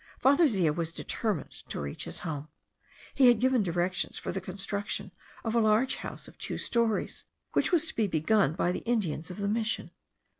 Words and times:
Father 0.17 0.47
Zea 0.47 0.71
was 0.71 0.91
determined 0.91 1.51
to 1.69 1.79
reach 1.79 2.05
his 2.05 2.21
home. 2.21 2.47
He 3.13 3.27
had 3.27 3.37
given 3.39 3.61
directions 3.61 4.17
for 4.17 4.31
the 4.31 4.41
construction 4.41 5.11
of 5.43 5.53
a 5.53 5.59
large 5.59 5.97
house 5.97 6.27
of 6.27 6.39
two 6.39 6.57
stories, 6.57 7.25
which 7.53 7.71
was 7.71 7.85
to 7.85 7.95
be 7.95 8.07
begun 8.07 8.53
by 8.55 8.71
the 8.71 8.79
Indians 8.79 9.29
of 9.29 9.37
the 9.37 9.47
mission. 9.47 9.91